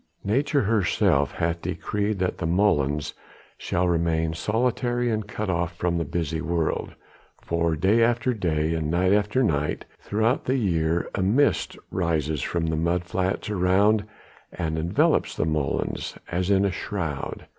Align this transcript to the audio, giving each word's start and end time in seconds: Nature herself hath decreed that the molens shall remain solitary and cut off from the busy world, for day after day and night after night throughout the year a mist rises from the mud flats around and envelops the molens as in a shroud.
Nature 0.25 0.63
herself 0.63 1.33
hath 1.33 1.61
decreed 1.61 2.17
that 2.17 2.39
the 2.39 2.47
molens 2.47 3.13
shall 3.55 3.87
remain 3.87 4.33
solitary 4.33 5.11
and 5.11 5.27
cut 5.27 5.47
off 5.47 5.75
from 5.75 5.99
the 5.99 6.03
busy 6.03 6.41
world, 6.41 6.95
for 7.43 7.75
day 7.75 8.01
after 8.01 8.33
day 8.33 8.73
and 8.73 8.89
night 8.89 9.13
after 9.13 9.43
night 9.43 9.85
throughout 9.99 10.45
the 10.45 10.57
year 10.57 11.07
a 11.13 11.21
mist 11.21 11.77
rises 11.91 12.41
from 12.41 12.65
the 12.65 12.75
mud 12.75 13.03
flats 13.03 13.47
around 13.51 14.03
and 14.51 14.75
envelops 14.79 15.35
the 15.35 15.45
molens 15.45 16.17
as 16.31 16.49
in 16.49 16.65
a 16.65 16.71
shroud. 16.71 17.45